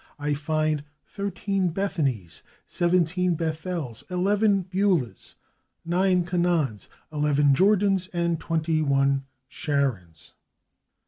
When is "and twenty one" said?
8.11-9.25